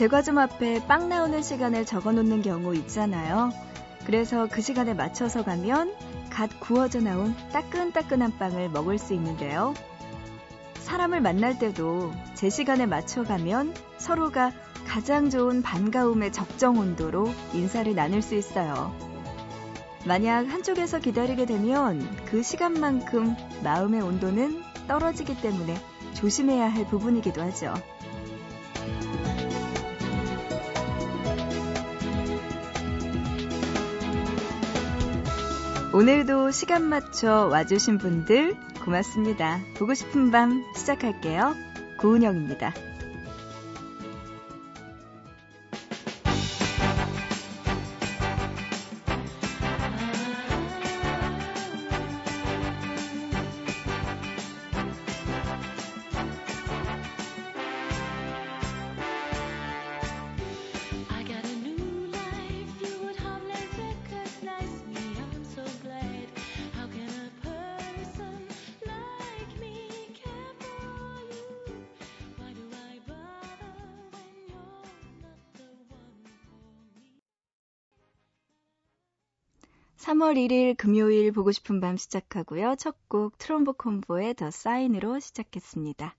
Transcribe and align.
제과점 0.00 0.38
앞에 0.38 0.86
빵 0.86 1.10
나오는 1.10 1.42
시간을 1.42 1.84
적어 1.84 2.10
놓는 2.10 2.40
경우 2.40 2.74
있잖아요. 2.74 3.50
그래서 4.06 4.48
그 4.50 4.62
시간에 4.62 4.94
맞춰서 4.94 5.44
가면 5.44 5.94
갓 6.30 6.58
구워져 6.58 7.00
나온 7.00 7.36
따끈따끈한 7.52 8.38
빵을 8.38 8.70
먹을 8.70 8.96
수 8.96 9.12
있는데요. 9.12 9.74
사람을 10.76 11.20
만날 11.20 11.58
때도 11.58 12.14
제 12.32 12.48
시간에 12.48 12.86
맞춰 12.86 13.24
가면 13.24 13.74
서로가 13.98 14.52
가장 14.86 15.28
좋은 15.28 15.60
반가움의 15.60 16.32
적정 16.32 16.78
온도로 16.78 17.28
인사를 17.52 17.94
나눌 17.94 18.22
수 18.22 18.34
있어요. 18.34 18.96
만약 20.06 20.48
한쪽에서 20.48 20.98
기다리게 20.98 21.44
되면 21.44 22.00
그 22.24 22.42
시간만큼 22.42 23.36
마음의 23.62 24.00
온도는 24.00 24.62
떨어지기 24.88 25.42
때문에 25.42 25.76
조심해야 26.14 26.72
할 26.72 26.86
부분이기도 26.86 27.42
하죠. 27.42 27.74
오늘도 35.92 36.52
시간 36.52 36.84
맞춰 36.84 37.48
와주신 37.50 37.98
분들 37.98 38.54
고맙습니다. 38.84 39.60
보고 39.76 39.92
싶은 39.92 40.30
밤 40.30 40.64
시작할게요. 40.76 41.56
고은영입니다. 41.98 42.72
3월 80.00 80.34
1일 80.36 80.78
금요일 80.78 81.30
보고 81.30 81.52
싶은 81.52 81.78
밤 81.78 81.98
시작하고요. 81.98 82.74
첫 82.76 82.96
곡 83.08 83.36
트럼보 83.36 83.74
콤보의 83.74 84.32
더 84.34 84.50
사인으로 84.50 85.20
시작했습니다. 85.20 86.14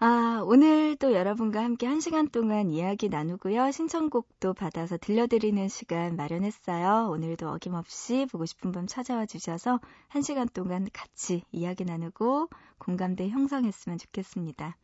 아, 0.00 0.42
오늘 0.44 0.96
또 0.96 1.12
여러분과 1.12 1.62
함께 1.62 1.86
한 1.86 2.00
시간 2.00 2.28
동안 2.28 2.70
이야기 2.70 3.08
나누고요. 3.08 3.70
신청곡도 3.70 4.54
받아서 4.54 4.98
들려드리는 4.98 5.68
시간 5.68 6.16
마련했어요. 6.16 7.08
오늘도 7.12 7.50
어김없이 7.50 8.26
보고 8.32 8.46
싶은 8.46 8.72
밤 8.72 8.88
찾아와 8.88 9.26
주셔서 9.26 9.78
한 10.08 10.22
시간 10.22 10.48
동안 10.48 10.88
같이 10.92 11.44
이야기 11.52 11.84
나누고 11.84 12.48
공감대 12.78 13.28
형성했으면 13.28 13.98
좋겠습니다. 13.98 14.76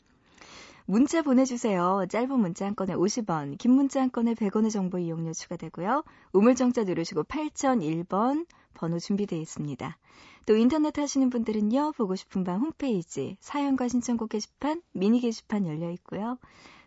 문자 0.91 1.21
보내주세요. 1.21 2.07
짧은 2.09 2.41
문자 2.41 2.65
한 2.65 2.75
건에 2.75 2.95
50원, 2.95 3.59
긴 3.59 3.73
문자 3.73 4.01
한 4.01 4.11
건에 4.11 4.33
100원의 4.33 4.71
정보 4.73 4.97
이용료 4.97 5.35
추가되고요. 5.35 6.03
우물정자 6.33 6.85
누르시고 6.85 7.25
8001번 7.25 8.47
번호 8.73 8.99
준비되어 8.99 9.39
있습니다. 9.39 9.99
또 10.47 10.57
인터넷 10.57 10.99
하시는 10.99 11.29
분들은요. 11.29 11.93
보고 11.93 12.17
싶은 12.17 12.43
밤 12.43 12.63
홈페이지 12.63 13.37
사연과 13.41 13.89
신청곡 13.89 14.31
게시판, 14.31 14.81
미니 14.93 15.21
게시판 15.21 15.67
열려 15.67 15.91
있고요. 15.91 16.39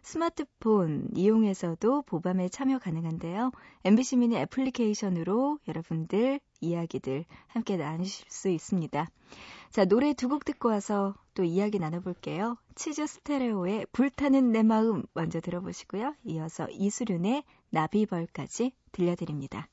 스마트폰 0.02 1.08
이용해서도 1.16 2.04
보밤에 2.04 2.50
참여 2.50 2.80
가능한데요. 2.80 3.52
MBC 3.86 4.18
미니 4.18 4.36
애플리케이션으로 4.38 5.60
여러분들 5.68 6.40
이야기들 6.60 7.26
함께 7.48 7.78
나누실 7.78 8.26
수 8.30 8.50
있습니다. 8.50 9.08
자, 9.72 9.86
노래 9.86 10.14
두 10.14 10.28
곡 10.28 10.44
듣고 10.46 10.70
와서 10.70 11.16
또 11.34 11.44
이야기 11.44 11.80
나눠볼게요. 11.80 12.58
치즈 12.76 13.06
스테레오의 13.08 13.88
불타는 13.92 14.52
내 14.52 14.64
마음 14.64 15.04
먼저 15.14 15.40
들어보시고요. 15.40 16.16
이어서 16.26 16.68
이수륜의 16.70 17.44
나비벌까지 17.70 18.74
들려드립니다. 18.92 19.68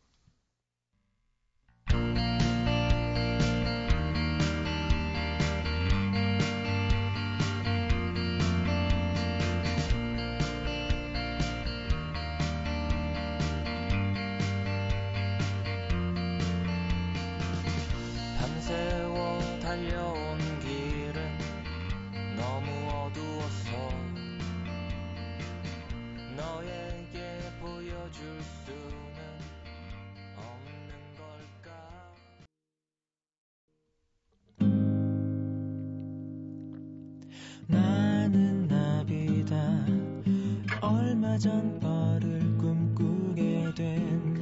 전 41.40 41.78
벌을 41.78 42.40
꿈꾸게 42.58 43.72
된 43.76 44.37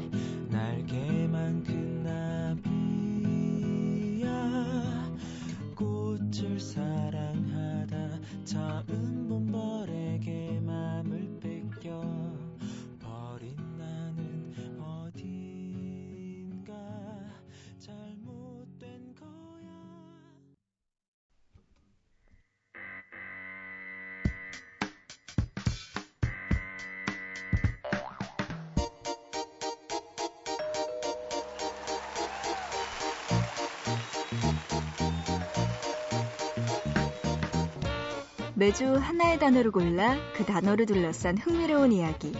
매주 38.58 38.94
하나의 38.94 39.38
단어를 39.38 39.70
골라 39.70 40.16
그 40.34 40.42
단어를 40.46 40.86
둘러싼 40.86 41.36
흥미로운 41.36 41.92
이야기. 41.92 42.32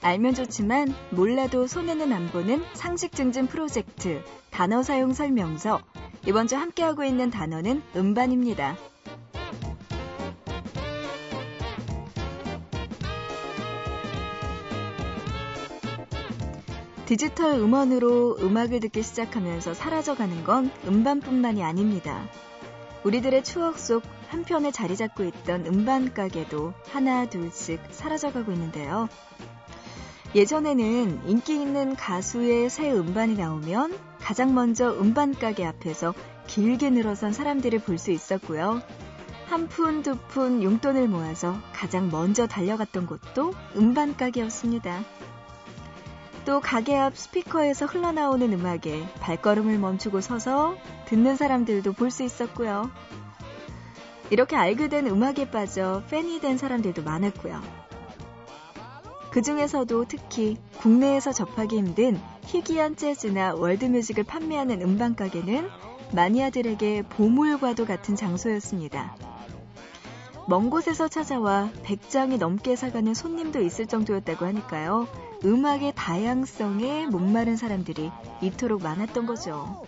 알면 0.00 0.32
좋지만 0.32 0.94
몰라도 1.10 1.66
손해는 1.66 2.10
안 2.10 2.28
보는 2.28 2.64
상식 2.72 3.12
증진 3.12 3.46
프로젝트 3.46 4.22
단어 4.50 4.82
사용 4.82 5.12
설명서. 5.12 5.82
이번 6.26 6.46
주 6.46 6.56
함께하고 6.56 7.04
있는 7.04 7.30
단어는 7.30 7.82
음반입니다. 7.94 8.78
디지털 17.04 17.58
음원으로 17.58 18.38
음악을 18.40 18.80
듣기 18.80 19.02
시작하면서 19.02 19.74
사라져가는 19.74 20.44
건 20.44 20.70
음반뿐만이 20.86 21.62
아닙니다. 21.62 22.26
우리들의 23.04 23.44
추억 23.44 23.78
속 23.78 24.02
한편에 24.28 24.70
자리 24.70 24.96
잡고 24.96 25.24
있던 25.24 25.66
음반 25.66 26.12
가게도 26.12 26.74
하나 26.90 27.26
둘씩 27.26 27.80
사라져가고 27.90 28.52
있는데요. 28.52 29.08
예전에는 30.34 31.22
인기 31.26 31.54
있는 31.60 31.96
가수의 31.96 32.68
새 32.68 32.92
음반이 32.92 33.34
나오면 33.36 33.98
가장 34.20 34.54
먼저 34.54 34.92
음반 35.00 35.34
가게 35.34 35.64
앞에서 35.64 36.12
길게 36.46 36.90
늘어선 36.90 37.32
사람들을 37.32 37.78
볼 37.80 37.98
수 37.98 38.10
있었고요. 38.10 38.82
한 39.46 39.66
푼, 39.68 40.02
두 40.02 40.16
푼 40.28 40.62
용돈을 40.62 41.08
모아서 41.08 41.56
가장 41.72 42.10
먼저 42.10 42.46
달려갔던 42.46 43.06
곳도 43.06 43.54
음반 43.76 44.14
가게였습니다. 44.16 45.02
또 46.44 46.60
가게 46.60 46.96
앞 46.96 47.16
스피커에서 47.16 47.86
흘러나오는 47.86 48.52
음악에 48.52 49.06
발걸음을 49.20 49.78
멈추고 49.78 50.20
서서 50.20 50.76
듣는 51.06 51.36
사람들도 51.36 51.92
볼 51.94 52.10
수 52.10 52.22
있었고요. 52.22 52.90
이렇게 54.30 54.56
알게 54.56 54.88
된 54.88 55.06
음악에 55.06 55.50
빠져 55.50 56.02
팬이 56.10 56.40
된 56.40 56.58
사람들도 56.58 57.02
많았고요. 57.02 57.60
그 59.30 59.42
중에서도 59.42 60.06
특히 60.06 60.56
국내에서 60.78 61.32
접하기 61.32 61.76
힘든 61.76 62.18
희귀한 62.46 62.96
재즈나 62.96 63.54
월드뮤직을 63.54 64.24
판매하는 64.24 64.80
음반 64.82 65.14
가게는 65.14 65.68
마니아들에게 66.12 67.02
보물과도 67.02 67.84
같은 67.84 68.16
장소였습니다. 68.16 69.16
먼 70.48 70.70
곳에서 70.70 71.08
찾아와 71.08 71.68
100장이 71.84 72.38
넘게 72.38 72.74
사가는 72.74 73.12
손님도 73.12 73.60
있을 73.60 73.86
정도였다고 73.86 74.46
하니까요. 74.46 75.06
음악의 75.44 75.92
다양성에 75.94 77.06
목마른 77.08 77.56
사람들이 77.56 78.10
이토록 78.40 78.82
많았던 78.82 79.26
거죠. 79.26 79.84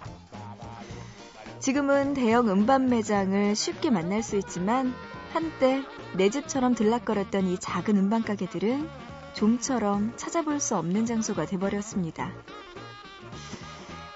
지금은 1.60 2.14
대형 2.14 2.48
음반 2.48 2.88
매장을 2.88 3.54
쉽게 3.54 3.90
만날 3.90 4.22
수 4.22 4.36
있지만 4.36 4.94
한때 5.34 5.82
내 6.16 6.30
집처럼 6.30 6.74
들락거렸던 6.74 7.46
이 7.48 7.58
작은 7.58 7.98
음반 7.98 8.22
가게들은 8.22 8.88
좀처럼 9.34 10.14
찾아볼 10.16 10.58
수 10.58 10.76
없는 10.76 11.04
장소가 11.04 11.44
돼버렸습니다. 11.44 12.32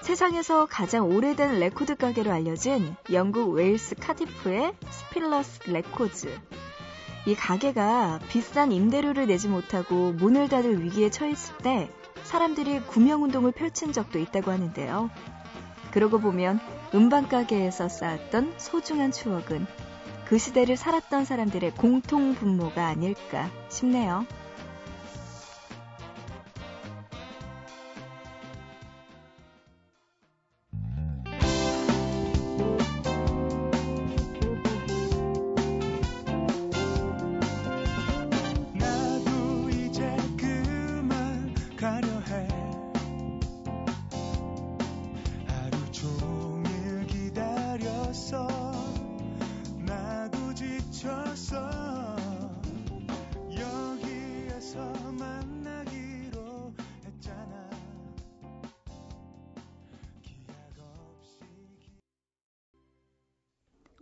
세상에서 0.01 0.65
가장 0.65 1.07
오래된 1.07 1.59
레코드 1.59 1.95
가게로 1.95 2.31
알려진 2.31 2.95
영국 3.11 3.51
웨일스 3.51 3.95
카디프의 3.95 4.73
스필러스 4.89 5.69
레코즈. 5.69 6.35
이 7.27 7.35
가게가 7.35 8.21
비싼 8.27 8.71
임대료를 8.71 9.27
내지 9.27 9.49
못하고 9.49 10.13
문을 10.13 10.49
닫을 10.49 10.83
위기에 10.83 11.11
처했을 11.11 11.57
때 11.59 11.91
사람들이 12.23 12.81
구명 12.81 13.23
운동을 13.23 13.51
펼친 13.51 13.93
적도 13.93 14.17
있다고 14.17 14.49
하는데요. 14.49 15.11
그러고 15.91 16.19
보면 16.19 16.59
음반 16.93 17.27
가게에서 17.27 17.89
쌓았던 17.89 18.53
소중한 18.57 19.11
추억은 19.11 19.65
그 20.25 20.37
시대를 20.37 20.77
살았던 20.77 21.25
사람들의 21.25 21.71
공통 21.75 22.33
분모가 22.35 22.87
아닐까 22.87 23.49
싶네요. 23.69 24.25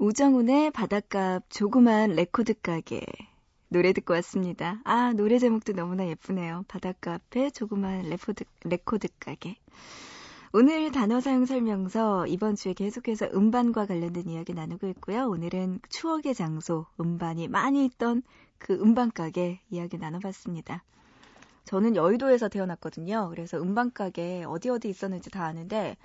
우정훈의 0.04 0.72
바닷가 0.72 1.40
조그만 1.48 2.10
레코드 2.10 2.54
가게 2.62 3.06
노래 3.70 3.94
듣고 3.94 4.14
왔습니다. 4.16 4.82
아, 4.84 5.14
노래 5.14 5.40
제목도 5.40 5.72
너무나 5.72 6.06
예쁘네요. 6.06 6.66
바닷가 6.68 7.14
앞에 7.14 7.52
조그만 7.52 8.02
레코드, 8.10 8.44
레코드 8.66 9.08
가게. 9.18 9.56
오늘 10.52 10.92
단어 10.92 11.22
사용 11.22 11.46
설명서 11.46 12.28
이번 12.28 12.58
주에 12.58 12.74
계속해서 12.74 13.30
음반과 13.34 13.86
관련된 13.86 14.28
이야기 14.28 14.54
나누고 14.54 14.88
있고요. 14.88 15.30
오늘은 15.30 15.80
추억의 15.88 16.36
장소, 16.36 16.86
음반이 17.00 17.48
많이 17.48 17.86
있던 17.86 18.24
그 18.58 18.74
음반 18.74 19.10
가게 19.10 19.62
이야기 19.70 19.98
나눠봤습니다. 19.98 20.84
저는 21.64 21.96
여의도에서 21.96 22.50
태어났거든요. 22.50 23.30
그래서 23.30 23.58
음반 23.58 23.94
가게 23.94 24.44
어디 24.46 24.68
어디 24.68 24.90
있었는지 24.90 25.30
다 25.30 25.46
아는데 25.46 25.96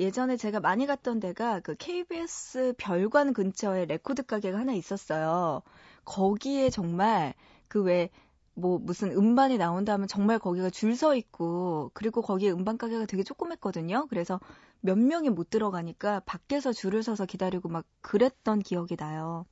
예전에 0.00 0.36
제가 0.36 0.58
많이 0.60 0.86
갔던 0.86 1.20
데가 1.20 1.60
그 1.60 1.74
KBS 1.76 2.74
별관 2.78 3.32
근처에 3.34 3.84
레코드 3.84 4.22
가게가 4.24 4.58
하나 4.58 4.72
있었어요. 4.72 5.62
거기에 6.04 6.70
정말 6.70 7.34
그왜 7.68 8.10
뭐 8.54 8.78
무슨 8.78 9.12
음반이 9.12 9.58
나온다 9.58 9.92
하면 9.94 10.08
정말 10.08 10.38
거기가 10.40 10.70
줄 10.70 10.94
서 10.96 11.14
있고 11.14 11.90
그리고 11.94 12.20
거기에 12.22 12.50
음반 12.50 12.78
가게가 12.78 13.06
되게 13.06 13.22
조그맸거든요. 13.22 14.08
그래서 14.08 14.40
몇 14.80 14.98
명이 14.98 15.30
못 15.30 15.50
들어가니까 15.50 16.20
밖에서 16.26 16.72
줄을 16.72 17.02
서서 17.04 17.26
기다리고 17.26 17.68
막 17.68 17.84
그랬던 18.00 18.60
기억이 18.60 18.96
나요. 18.96 19.46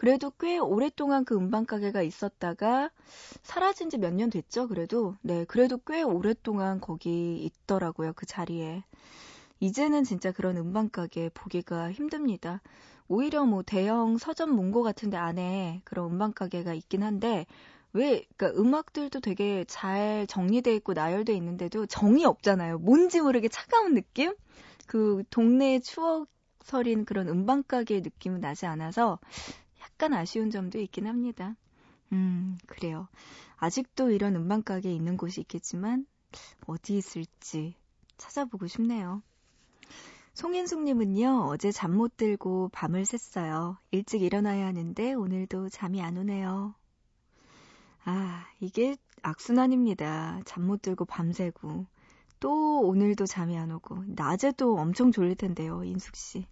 그래도 0.00 0.30
꽤 0.40 0.56
오랫동안 0.58 1.26
그 1.26 1.34
음반 1.36 1.66
가게가 1.66 2.00
있었다가 2.02 2.90
사라진 3.42 3.90
지 3.90 3.98
몇 3.98 4.14
년 4.14 4.30
됐죠, 4.30 4.66
그래도. 4.66 5.14
네, 5.20 5.44
그래도 5.44 5.76
꽤 5.86 6.02
오랫동안 6.02 6.80
거기 6.80 7.36
있더라고요, 7.44 8.14
그 8.14 8.24
자리에. 8.24 8.82
이제는 9.60 10.04
진짜 10.04 10.32
그런 10.32 10.56
음반 10.56 10.90
가게 10.90 11.28
보기가 11.34 11.92
힘듭니다. 11.92 12.62
오히려 13.08 13.44
뭐 13.44 13.62
대형 13.62 14.16
서점 14.16 14.54
문고 14.54 14.82
같은데 14.82 15.18
안에 15.18 15.82
그런 15.84 16.12
음반 16.12 16.32
가게가 16.32 16.72
있긴 16.74 17.02
한데 17.02 17.44
왜 17.92 18.24
그러니까 18.36 18.58
음악들도 18.58 19.20
되게 19.20 19.64
잘 19.68 20.26
정리돼 20.28 20.74
있고 20.76 20.94
나열돼 20.94 21.34
있는데도 21.34 21.84
정이 21.86 22.24
없잖아요. 22.24 22.78
뭔지 22.78 23.20
모르게 23.20 23.48
차가운 23.48 23.94
느낌? 23.94 24.34
그 24.86 25.24
동네의 25.30 25.82
추억설인 25.82 27.04
그런 27.04 27.28
음반 27.28 27.62
가게의 27.66 28.00
느낌은 28.02 28.40
나지 28.40 28.64
않아서 28.66 29.18
약간 30.00 30.14
아쉬운 30.14 30.48
점도 30.48 30.78
있긴 30.78 31.06
합니다. 31.06 31.54
음, 32.12 32.56
그래요. 32.66 33.06
아직도 33.58 34.10
이런 34.12 34.34
음반 34.34 34.64
가게 34.64 34.94
있는 34.94 35.18
곳이 35.18 35.42
있겠지만 35.42 36.06
어디 36.66 36.96
있을지 36.96 37.74
찾아보고 38.16 38.66
싶네요. 38.66 39.22
송인숙님은요, 40.32 41.48
어제 41.48 41.70
잠 41.70 41.92
못 41.92 42.16
들고 42.16 42.70
밤을 42.72 43.02
샜어요. 43.02 43.76
일찍 43.90 44.22
일어나야 44.22 44.68
하는데 44.68 45.12
오늘도 45.12 45.68
잠이 45.68 46.00
안 46.00 46.16
오네요. 46.16 46.74
아, 48.06 48.46
이게 48.58 48.96
악순환입니다. 49.20 50.40
잠 50.46 50.62
못 50.62 50.80
들고 50.80 51.04
밤새고. 51.04 51.84
또 52.40 52.80
오늘도 52.80 53.26
잠이 53.26 53.58
안 53.58 53.70
오고. 53.70 54.04
낮에도 54.06 54.78
엄청 54.78 55.12
졸릴 55.12 55.34
텐데요, 55.36 55.84
인숙 55.84 56.16
씨. 56.16 56.46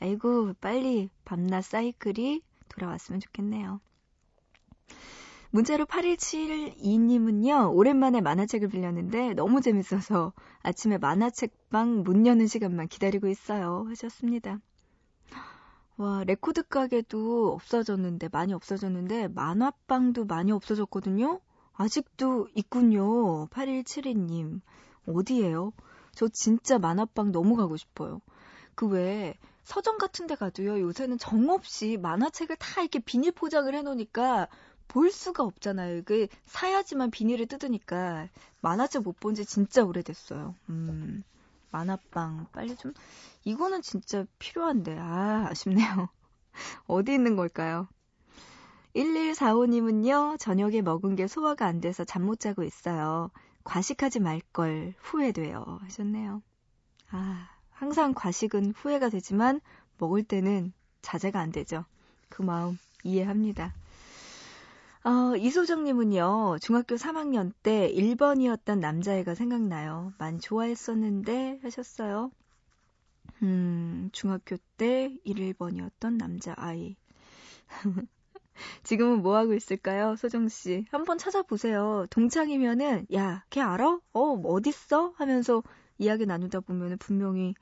아이고, 0.00 0.54
빨리 0.62 1.10
밤낮 1.26 1.60
사이클이 1.66 2.47
돌아왔으면 2.68 3.20
좋겠네요. 3.20 3.80
문자로 5.50 5.86
8172님은요, 5.86 7.74
오랜만에 7.74 8.20
만화책을 8.20 8.68
빌렸는데 8.68 9.32
너무 9.34 9.60
재밌어서 9.62 10.32
아침에 10.62 10.98
만화책방 10.98 12.02
문 12.02 12.26
여는 12.26 12.46
시간만 12.46 12.88
기다리고 12.88 13.28
있어요. 13.28 13.86
하셨습니다. 13.88 14.60
와, 15.96 16.22
레코드 16.24 16.62
가게도 16.62 17.52
없어졌는데, 17.54 18.28
많이 18.30 18.52
없어졌는데, 18.52 19.28
만화방도 19.28 20.26
많이 20.26 20.52
없어졌거든요? 20.52 21.40
아직도 21.72 22.48
있군요. 22.54 23.46
8172님. 23.48 24.60
어디에요? 25.06 25.72
저 26.12 26.28
진짜 26.28 26.78
만화방 26.78 27.32
너무 27.32 27.56
가고 27.56 27.76
싶어요. 27.76 28.20
그 28.74 28.86
외에 28.86 29.34
서점 29.68 29.98
같은 29.98 30.26
데 30.26 30.34
가도요, 30.34 30.80
요새는 30.80 31.18
정없이 31.18 31.96
만화책을 31.98 32.56
다 32.56 32.80
이렇게 32.80 32.98
비닐 33.00 33.32
포장을 33.32 33.72
해놓으니까 33.74 34.48
볼 34.88 35.10
수가 35.10 35.44
없잖아요. 35.44 36.02
그 36.04 36.26
사야지만 36.46 37.10
비닐을 37.10 37.46
뜯으니까 37.46 38.28
만화책 38.62 39.02
못 39.02 39.20
본 39.20 39.34
지 39.34 39.44
진짜 39.44 39.84
오래됐어요. 39.84 40.54
음, 40.70 41.22
만화방 41.70 42.46
빨리 42.52 42.76
좀 42.76 42.94
이거는 43.44 43.82
진짜 43.82 44.24
필요한데 44.38 44.96
아 44.98 45.46
아쉽네요. 45.50 46.08
어디 46.86 47.12
있는 47.14 47.36
걸까요? 47.36 47.88
1145님은요, 48.94 50.36
저녁에 50.38 50.82
먹은 50.82 51.16
게 51.16 51.26
소화가 51.28 51.66
안 51.66 51.80
돼서 51.80 52.04
잠 52.04 52.22
못 52.24 52.40
자고 52.40 52.62
있어요. 52.64 53.30
과식하지 53.64 54.20
말 54.20 54.40
걸 54.52 54.94
후회돼요. 54.98 55.78
하셨네요. 55.82 56.42
아, 57.10 57.48
항상 57.78 58.12
과식은 58.12 58.72
후회가 58.72 59.08
되지만 59.08 59.60
먹을 59.98 60.24
때는 60.24 60.72
자제가 61.00 61.38
안 61.38 61.52
되죠. 61.52 61.84
그 62.28 62.42
마음 62.42 62.76
이해합니다. 63.04 63.72
어, 65.04 65.36
이소정님은요, 65.36 66.58
중학교 66.60 66.96
3학년 66.96 67.52
때 67.62 67.88
1번이었던 67.92 68.80
남자애가 68.80 69.36
생각나요. 69.36 70.12
많이 70.18 70.40
좋아했었는데 70.40 71.60
하셨어요. 71.62 72.32
음, 73.42 74.10
중학교 74.12 74.56
때 74.76 75.16
1번이었던 75.24 76.16
남자아이. 76.16 76.96
지금은 78.82 79.22
뭐 79.22 79.36
하고 79.36 79.54
있을까요, 79.54 80.16
소정 80.16 80.48
씨? 80.48 80.84
한번 80.90 81.16
찾아보세요. 81.16 82.06
동창이면은 82.10 83.06
야, 83.14 83.44
걔 83.50 83.60
알아? 83.60 84.00
어, 84.12 84.20
어딨어? 84.20 85.12
하면서 85.16 85.62
이야기 85.98 86.26
나누다 86.26 86.60
보면 86.60 86.98
분명히 86.98 87.54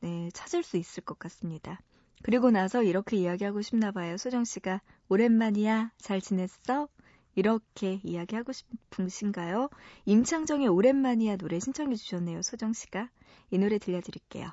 네, 0.00 0.30
찾을 0.32 0.62
수 0.62 0.76
있을 0.76 1.02
것 1.02 1.18
같습니다. 1.18 1.80
그리고 2.22 2.50
나서 2.50 2.82
이렇게 2.82 3.16
이야기하고 3.16 3.62
싶나 3.62 3.90
봐요. 3.92 4.16
소정 4.16 4.44
씨가 4.44 4.80
오랜만이야. 5.08 5.92
잘 5.98 6.20
지냈어? 6.20 6.88
이렇게 7.34 8.00
이야기하고 8.02 8.52
싶으신가요? 8.52 9.68
임창정의 10.04 10.68
오랜만이야 10.68 11.36
노래 11.36 11.60
신청해 11.60 11.94
주셨네요. 11.94 12.42
소정 12.42 12.72
씨가. 12.72 13.10
이 13.50 13.58
노래 13.58 13.78
들려드릴게요. 13.78 14.50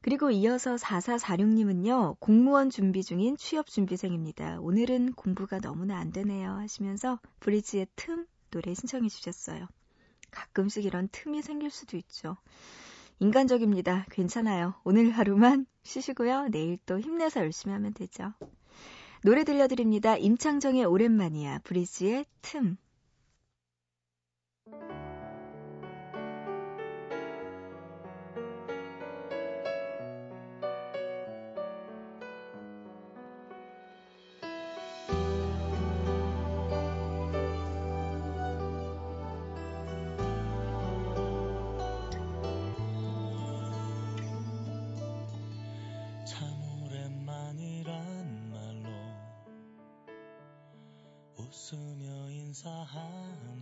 그리고 0.00 0.30
이어서 0.30 0.76
4446님은요, 0.76 2.18
공무원 2.20 2.70
준비 2.70 3.02
중인 3.02 3.36
취업 3.36 3.66
준비생입니다. 3.66 4.58
오늘은 4.60 5.12
공부가 5.12 5.58
너무나 5.60 5.98
안 5.98 6.12
되네요. 6.12 6.52
하시면서 6.52 7.18
브리지의 7.40 7.88
틈 7.96 8.26
노래 8.50 8.74
신청해 8.74 9.08
주셨어요. 9.08 9.68
가끔씩 10.30 10.84
이런 10.84 11.08
틈이 11.10 11.42
생길 11.42 11.70
수도 11.70 11.96
있죠. 11.96 12.36
인간적입니다. 13.20 14.06
괜찮아요. 14.10 14.74
오늘 14.84 15.10
하루만 15.10 15.66
쉬시고요. 15.82 16.48
내일 16.50 16.78
또 16.86 17.00
힘내서 17.00 17.40
열심히 17.40 17.72
하면 17.72 17.92
되죠. 17.92 18.32
노래 19.24 19.42
들려드립니다. 19.42 20.16
임창정의 20.16 20.84
오랜만이야. 20.84 21.60
브리지의 21.64 22.24
틈. 22.42 22.76
웃 52.64 53.57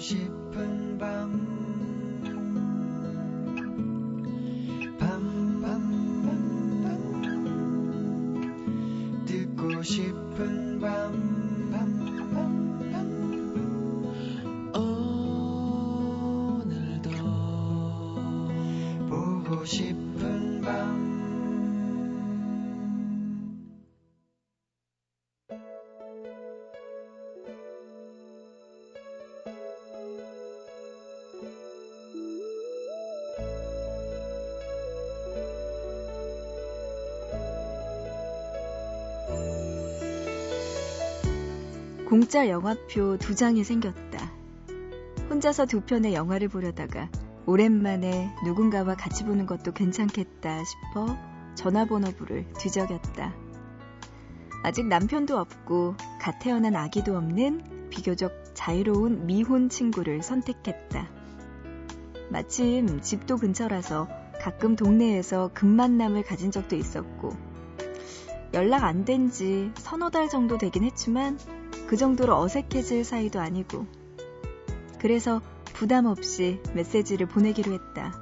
싶은 0.00 0.98
밤. 0.98 1.30
밤, 4.98 5.60
밤, 5.60 6.22
밤, 6.22 6.82
밤. 6.82 7.20
듣고 9.26 9.82
싶은 9.82 10.80
밤, 10.80 11.12
밤, 11.70 12.32
밤, 12.32 12.90
밤. 12.90 13.10
오늘도 14.74 17.10
보고 19.06 19.62
싶은 19.66 20.09
공짜 42.10 42.48
영화표 42.48 43.18
두 43.18 43.36
장이 43.36 43.62
생겼다. 43.62 44.32
혼자서 45.30 45.66
두 45.66 45.80
편의 45.82 46.12
영화를 46.12 46.48
보려다가 46.48 47.08
오랜만에 47.46 48.34
누군가와 48.44 48.96
같이 48.96 49.22
보는 49.22 49.46
것도 49.46 49.70
괜찮겠다 49.70 50.64
싶어 50.64 51.16
전화번호부를 51.54 52.52
뒤적였다. 52.54 53.32
아직 54.64 54.88
남편도 54.88 55.38
없고 55.38 55.94
갓 56.20 56.40
태어난 56.40 56.74
아기도 56.74 57.16
없는 57.16 57.90
비교적 57.90 58.32
자유로운 58.54 59.26
미혼 59.26 59.68
친구를 59.68 60.20
선택했다. 60.24 61.08
마침 62.28 63.00
집도 63.00 63.36
근처라서 63.36 64.08
가끔 64.40 64.74
동네에서 64.74 65.52
금만남을 65.54 66.24
가진 66.24 66.50
적도 66.50 66.74
있었고 66.74 67.36
연락 68.52 68.82
안 68.82 69.04
된 69.04 69.30
지 69.30 69.70
서너 69.76 70.10
달 70.10 70.28
정도 70.28 70.58
되긴 70.58 70.82
했지만 70.82 71.38
그 71.90 71.96
정도로 71.96 72.38
어색해질 72.38 73.02
사이도 73.02 73.40
아니고. 73.40 73.84
그래서 75.00 75.42
부담 75.64 76.06
없이 76.06 76.62
메시지를 76.72 77.26
보내기로 77.26 77.72
했다. 77.72 78.14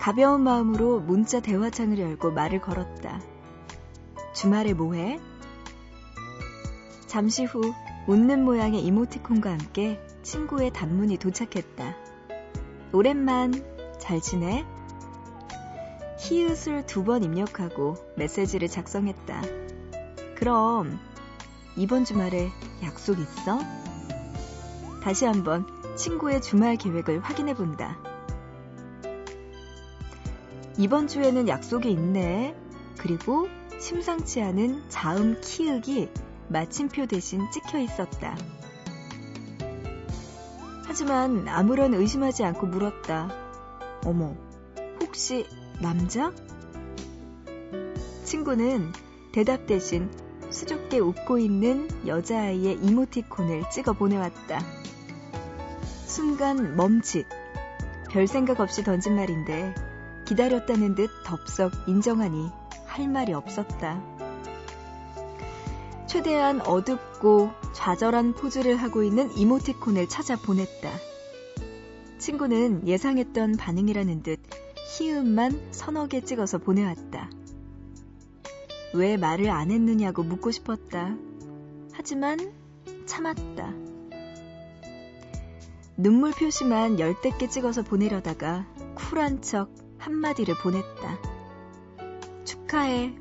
가벼운 0.00 0.42
마음으로 0.42 1.00
문자 1.00 1.40
대화창을 1.40 1.98
열고 1.98 2.30
말을 2.30 2.60
걸었다. 2.60 3.20
주말에 4.34 4.72
뭐해? 4.72 5.18
잠시 7.08 7.44
후 7.44 7.60
웃는 8.06 8.44
모양의 8.44 8.84
이모티콘과 8.84 9.50
함께 9.50 10.00
친구의 10.22 10.72
단문이 10.72 11.16
도착했다. 11.16 11.96
오랜만, 12.92 13.52
잘 13.98 14.20
지내? 14.20 14.64
히읗을 16.20 16.86
두 16.86 17.02
번 17.02 17.24
입력하고 17.24 17.96
메시지를 18.14 18.68
작성했다. 18.68 19.42
그럼 20.36 21.00
이번 21.78 22.06
주말에 22.06 22.50
약속 22.82 23.18
있어? 23.18 23.58
다시 25.02 25.26
한번 25.26 25.66
친구의 25.94 26.40
주말 26.40 26.76
계획을 26.76 27.20
확인해 27.20 27.54
본다. 27.54 27.98
이번 30.78 31.06
주에는 31.06 31.48
약속이 31.48 31.90
있네. 31.90 32.56
그리고 32.96 33.48
심상치 33.78 34.40
않은 34.40 34.88
자음 34.88 35.38
키읔이 35.42 36.08
마침표 36.48 37.06
대신 37.06 37.42
찍혀 37.50 37.78
있었다. 37.80 38.36
하지만 40.86 41.46
아무런 41.46 41.92
의심하지 41.92 42.42
않고 42.44 42.68
물었다. 42.68 43.28
어머, 44.04 44.34
혹시 45.02 45.46
남자? 45.82 46.32
친구는 48.24 48.92
대답 49.32 49.66
대신 49.66 50.10
수줍게 50.56 51.00
웃고 51.00 51.36
있는 51.36 51.86
여자아이의 52.06 52.78
이모티콘을 52.82 53.64
찍어 53.70 53.92
보내왔다. 53.92 54.58
순간 56.06 56.76
멈칫. 56.76 57.26
별 58.10 58.26
생각 58.26 58.60
없이 58.60 58.82
던진 58.82 59.16
말인데 59.16 59.74
기다렸다는 60.24 60.94
듯 60.94 61.10
덥석 61.26 61.72
인정하니 61.86 62.48
할 62.86 63.06
말이 63.06 63.34
없었다. 63.34 64.02
최대한 66.06 66.62
어둡고 66.62 67.50
좌절한 67.74 68.32
포즈를 68.32 68.76
하고 68.76 69.02
있는 69.02 69.30
이모티콘을 69.36 70.08
찾아 70.08 70.36
보냈다. 70.36 70.90
친구는 72.18 72.88
예상했던 72.88 73.58
반응이라는 73.58 74.22
듯 74.22 74.40
희음만 74.96 75.68
서너 75.72 76.06
개 76.06 76.22
찍어서 76.22 76.56
보내왔다. 76.56 77.28
왜 78.94 79.16
말을 79.16 79.50
안 79.50 79.70
했느냐고 79.70 80.22
묻고 80.22 80.50
싶었다. 80.50 81.16
하지만 81.92 82.52
참았다. 83.06 83.72
눈물 85.96 86.32
표시만 86.32 86.98
열댓 86.98 87.38
개 87.38 87.48
찍어서 87.48 87.82
보내려다가 87.82 88.66
쿨한 88.94 89.42
척 89.42 89.70
한마디를 89.98 90.54
보냈다. 90.56 91.18
축하해. 92.44 93.16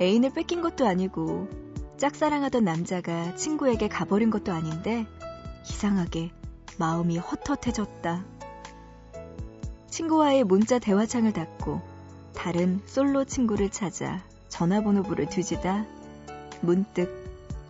애인을 0.00 0.32
뺏긴 0.32 0.62
것도 0.62 0.86
아니고 0.86 1.48
짝사랑하던 1.96 2.64
남자가 2.64 3.34
친구에게 3.34 3.88
가버린 3.88 4.30
것도 4.30 4.52
아닌데 4.52 5.06
이상하게 5.68 6.30
마음이 6.78 7.18
헛헛해졌다. 7.18 8.24
친구와의 9.90 10.44
문자 10.44 10.78
대화창을 10.78 11.32
닫고 11.32 11.97
다른 12.34 12.80
솔로 12.86 13.24
친구를 13.24 13.70
찾아 13.70 14.22
전화번호부를 14.48 15.28
뒤지다 15.28 15.86
문득 16.60 17.10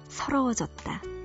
서러워졌다. 0.09 1.18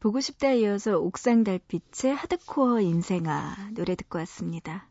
보고 0.00 0.20
싶다에 0.20 0.60
이어서 0.60 0.98
옥상 0.98 1.42
달빛의 1.42 2.14
하드코어 2.14 2.80
인생아 2.80 3.70
노래 3.74 3.96
듣고 3.96 4.18
왔습니다. 4.18 4.88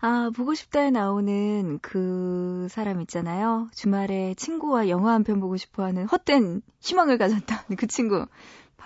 아, 0.00 0.30
보고 0.34 0.54
싶다에 0.54 0.90
나오는 0.90 1.78
그 1.80 2.66
사람 2.70 3.00
있잖아요. 3.00 3.68
주말에 3.72 4.34
친구와 4.34 4.88
영화 4.88 5.12
한 5.12 5.22
편 5.22 5.40
보고 5.40 5.56
싶어 5.56 5.84
하는 5.84 6.06
헛된 6.06 6.62
희망을 6.80 7.18
가졌다. 7.18 7.64
그 7.76 7.86
친구. 7.86 8.26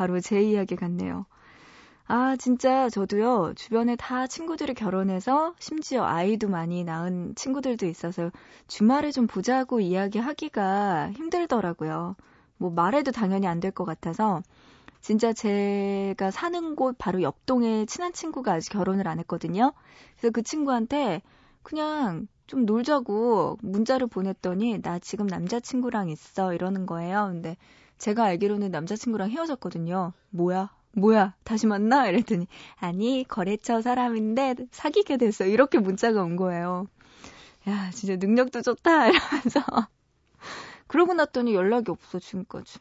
바로 0.00 0.19
제 0.21 0.42
이야기 0.42 0.76
같네요. 0.76 1.26
아, 2.07 2.37
진짜 2.37 2.88
저도요, 2.88 3.52
주변에 3.57 3.97
다 3.97 4.26
친구들이 4.26 4.75
결혼해서 4.75 5.54
심지어 5.61 6.04
아이도 6.04 6.49
많이 6.49 6.85
낳은 6.85 7.35
친구들도 7.37 7.87
있어서 7.87 8.30
주말에 8.69 9.12
좀 9.12 9.26
보자고 9.26 9.80
이야기하기가 9.80 11.12
힘들더라고요. 11.12 12.16
뭐 12.59 12.71
말해도 12.71 13.12
당연히 13.12 13.47
안 13.47 13.61
될 13.61 13.73
것 13.73 13.85
같아서 13.85 14.42
진짜 15.00 15.33
제가 15.33 16.30
사는 16.30 16.76
곳 16.76 16.97
바로 16.99 17.23
옆동에 17.23 17.87
친한 17.87 18.12
친구가 18.12 18.52
아직 18.54 18.71
결혼을 18.73 19.09
안 19.09 19.19
했거든요. 19.21 19.73
그래서 20.19 20.33
그 20.33 20.42
친구한테 20.42 21.23
그냥 21.62 22.26
좀 22.47 22.66
놀자고 22.66 23.59
문자를 23.62 24.07
보냈더니 24.09 24.83
나 24.83 24.99
지금 24.99 25.26
남자친구랑 25.26 26.11
있어 26.11 26.54
이러는 26.54 26.87
거예요. 26.87 27.28
근데 27.33 27.57
제가 28.00 28.25
알기로는 28.25 28.71
남자친구랑 28.71 29.30
헤어졌거든요. 29.30 30.14
뭐야? 30.30 30.71
뭐야? 30.92 31.35
다시 31.45 31.66
만나? 31.66 32.09
이랬더니 32.09 32.49
아니 32.80 33.25
거래처 33.28 33.83
사람인데 33.83 34.57
사귀게 34.73 35.19
됐어. 35.19 35.45
이렇게 35.45 35.78
문자가 35.78 36.23
온 36.23 36.35
거예요. 36.37 36.87
야 37.69 37.90
진짜 37.90 38.16
능력도 38.16 38.62
좋다 38.62 39.09
이러면서 39.12 39.62
그러고 40.87 41.12
났더니 41.12 41.54
연락이 41.54 41.90
없어 41.90 42.19
지금까지. 42.19 42.78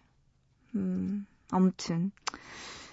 음. 0.75 1.27
아무튼. 1.51 2.11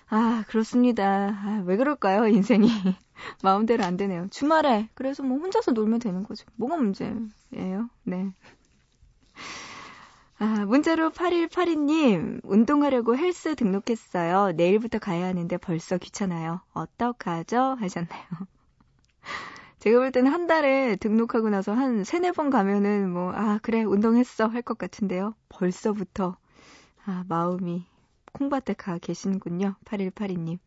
아, 0.08 0.44
그렇습니다. 0.48 1.30
아, 1.30 1.62
왜 1.64 1.76
그럴까요, 1.76 2.26
인생이. 2.26 2.68
마음대로 3.42 3.84
안 3.84 3.96
되네요. 3.96 4.28
주말에, 4.30 4.88
그래서 4.94 5.22
뭐 5.22 5.38
혼자서 5.38 5.72
놀면 5.72 5.98
되는 6.00 6.22
거죠. 6.22 6.46
뭐가 6.56 6.76
문제예요? 6.76 7.90
네. 8.04 8.32
아, 10.38 10.64
문자로 10.66 11.10
8182님, 11.10 12.40
운동하려고 12.44 13.16
헬스 13.16 13.54
등록했어요. 13.54 14.52
내일부터 14.52 14.98
가야 14.98 15.26
하는데 15.26 15.56
벌써 15.58 15.96
귀찮아요. 15.98 16.60
어떡하죠? 16.74 17.76
하셨나요? 17.78 18.22
제가 19.80 19.98
볼 20.00 20.12
때는 20.12 20.32
한 20.32 20.46
달에 20.46 20.96
등록하고 20.96 21.48
나서 21.50 21.72
한 21.72 22.04
세네 22.04 22.32
번 22.32 22.50
가면은 22.50 23.10
뭐, 23.10 23.32
아, 23.34 23.58
그래, 23.62 23.82
운동했어. 23.84 24.46
할 24.48 24.62
것 24.62 24.78
같은데요. 24.78 25.34
벌써부터, 25.48 26.36
아, 27.06 27.24
마음이 27.28 27.84
콩밭에 28.32 28.74
가 28.74 28.98
계시는군요. 28.98 29.76
8182님. 29.84 30.58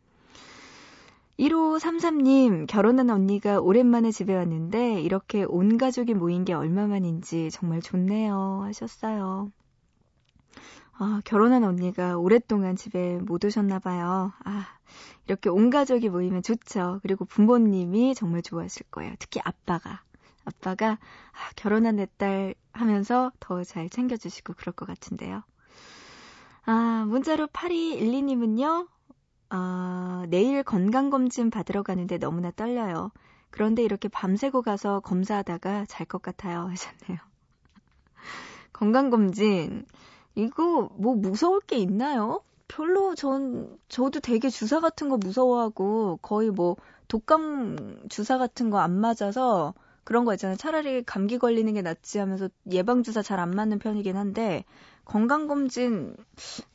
1533님, 1.40 2.68
결혼한 2.68 3.10
언니가 3.10 3.60
오랜만에 3.62 4.12
집에 4.12 4.36
왔는데 4.36 5.02
이렇게 5.02 5.44
온 5.44 5.78
가족이 5.78 6.14
모인 6.14 6.44
게 6.44 6.54
얼마만인지 6.54 7.50
정말 7.52 7.82
좋네요. 7.82 8.62
하셨어요. 8.64 9.52
아, 10.98 11.22
결혼한 11.24 11.64
언니가 11.64 12.18
오랫동안 12.18 12.76
집에 12.76 13.18
못 13.20 13.44
오셨나 13.46 13.80
봐요. 13.80 14.34
아, 14.44 14.68
이렇게 15.28 15.50
온 15.50 15.70
가족이 15.70 16.10
모이면 16.10 16.44
좋죠. 16.44 17.00
그리고 17.04 17.24
부모님이 17.26 18.16
정말 18.16 18.42
좋아하실 18.42 18.88
거예요. 18.92 19.14
특히 19.20 19.40
아빠가. 19.44 20.02
아빠가, 20.44 20.92
아, 21.32 21.52
결혼한 21.56 21.96
내 21.96 22.08
딸 22.18 22.54
하면서 22.74 23.32
더 23.40 23.64
잘 23.64 23.90
챙겨주시고 23.90 24.54
그럴 24.58 24.74
것 24.74 24.86
같은데요. 24.88 25.44
아, 26.66 27.06
문자로 27.08 27.48
8212님은요, 27.48 28.88
아, 29.50 30.26
내일 30.30 30.64
건강검진 30.64 31.50
받으러 31.50 31.84
가는데 31.84 32.18
너무나 32.18 32.52
떨려요. 32.52 33.12
그런데 33.52 33.84
이렇게 33.84 34.08
밤새고 34.08 34.62
가서 34.62 35.00
검사하다가 35.02 35.86
잘 35.88 36.06
것 36.08 36.22
같아요. 36.22 36.68
하셨네요. 36.68 37.20
건강검진. 38.74 39.86
이거 40.36 40.90
뭐 40.96 41.16
무서울 41.16 41.62
게 41.62 41.78
있나요? 41.78 42.42
별로 42.68 43.16
전, 43.16 43.78
저도 43.90 44.20
되게 44.20 44.50
주사 44.50 44.80
같은 44.80 45.10
거 45.10 45.18
무서워하고 45.18 46.20
거의 46.22 46.52
뭐 46.52 46.76
독감 47.08 48.08
주사 48.10 48.38
같은 48.38 48.70
거 48.70 48.78
안 48.80 48.92
맞아서 49.00 49.74
그런 50.04 50.26
거 50.26 50.34
있잖아요. 50.36 50.58
차라리 50.58 51.04
감기 51.04 51.38
걸리는 51.40 51.74
게 51.74 51.82
낫지 51.82 52.20
하면서 52.20 52.50
예방주사 52.72 53.22
잘 53.24 53.40
안 53.40 53.52
맞는 53.52 53.80
편이긴 53.80 54.16
한데 54.18 54.66
건강검진 55.10 56.16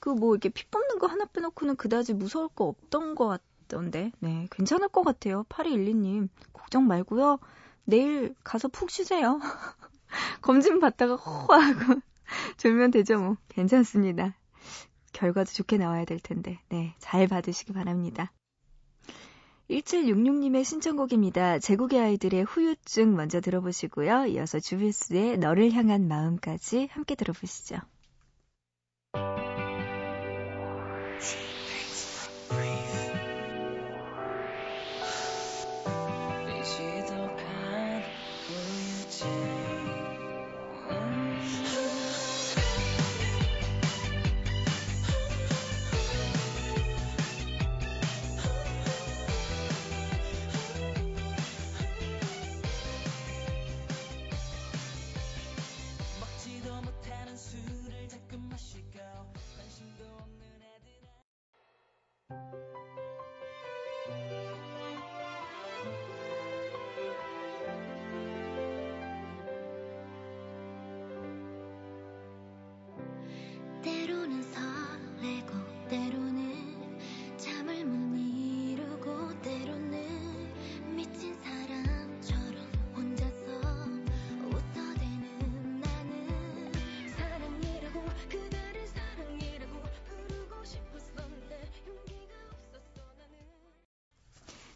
그 0.01 0.11
뭐 0.11 0.35
이렇게 0.35 0.49
피 0.49 0.67
뽑는 0.67 0.99
거 0.99 1.07
하나 1.07 1.25
빼놓고는 1.25 1.77
그다지 1.77 2.15
무서울 2.15 2.49
거 2.49 2.65
없던 2.65 3.15
것 3.15 3.29
같던데. 3.29 4.11
네 4.19 4.49
괜찮을 4.51 4.89
것 4.89 5.03
같아요. 5.05 5.45
8212님 5.49 6.29
걱정 6.53 6.87
말고요. 6.89 7.39
내일 7.85 8.35
가서 8.43 8.67
푹 8.67 8.91
쉬세요. 8.91 9.39
검진 10.43 10.81
받다가 10.81 11.15
호 11.15 11.53
하고 11.53 12.01
졸면 12.59 12.91
되죠 12.91 13.19
뭐. 13.21 13.37
괜찮습니다. 13.49 14.37
결과도 15.13 15.53
좋게 15.53 15.79
나와야 15.79 16.05
될 16.05 16.19
텐데. 16.19 16.59
네잘 16.71 17.29
받으시기 17.29 17.73
바랍니다. 17.73 18.33
1766님의 19.71 20.65
신청곡입니다. 20.65 21.61
제국의 21.61 22.01
아이들의 22.01 22.43
후유증 22.45 23.15
먼저 23.15 23.41
들어보시고요. 23.41 24.27
이어서 24.27 24.59
주비스의 24.59 25.39
너를 25.39 25.73
향한 25.73 26.09
마음까지 26.09 26.89
함께 26.91 27.15
들어보시죠. 27.15 27.79
때 29.15 29.21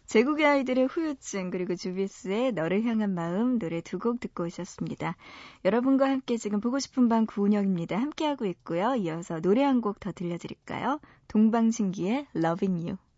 제국의 0.09 0.45
아이들의 0.45 0.87
후유증 0.87 1.51
그리고 1.51 1.75
주비스의 1.75 2.51
너를 2.53 2.83
향한 2.83 3.13
마음 3.13 3.59
노래 3.59 3.79
두 3.81 3.97
곡 3.99 4.19
듣고 4.19 4.43
오셨습니다. 4.45 5.15
여러분과 5.65 6.09
함께 6.09 6.35
지금 6.37 6.59
보고 6.59 6.79
싶은 6.79 7.07
밤 7.09 7.25
구은영입니다. 7.25 7.95
함께하고 7.97 8.45
있고요. 8.45 8.95
이어서 8.95 9.39
노래 9.39 9.63
한 9.63 9.81
곡 9.81 9.99
더 10.01 10.11
들려드릴까요? 10.11 10.99
동방신기의 11.27 12.27
Loving 12.35 12.85
You. 12.89 13.08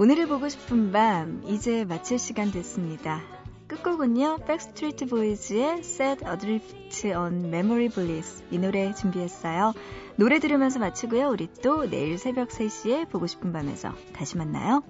오늘을 0.00 0.28
보고 0.28 0.48
싶은 0.48 0.92
밤 0.92 1.42
이제 1.46 1.84
마칠 1.84 2.18
시간 2.18 2.50
됐습니다. 2.50 3.20
끝곡은요. 3.66 4.38
백스트리트 4.46 5.04
보이즈의 5.04 5.80
Set 5.80 6.24
Adrift 6.24 7.12
on 7.12 7.44
Memory 7.44 7.90
Bliss 7.90 8.42
이 8.50 8.56
노래 8.56 8.94
준비했어요. 8.94 9.74
노래 10.16 10.38
들으면서 10.38 10.78
마치고요. 10.78 11.28
우리 11.28 11.48
또 11.62 11.84
내일 11.84 12.16
새벽 12.16 12.48
3시에 12.48 13.10
보고 13.10 13.26
싶은 13.26 13.52
밤에서 13.52 13.92
다시 14.14 14.38
만나요. 14.38 14.82